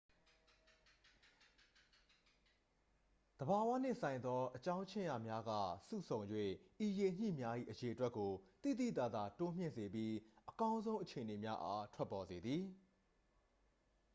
[3.39, 5.51] သဘာဝနှင့်ဆိုင်သော အကြောင်းခြင်းရာများက
[5.87, 6.21] စုဆုံ၍
[6.85, 8.31] ဤရေညှိများ၏ အရေအတွက်ကို
[8.63, 10.13] သိသိသာသာ တိုးမြင့်စေပြီး
[10.49, 12.63] အကောင်းဆုံးအခြေအနေများအား ထွက်ပေါ်စေသည်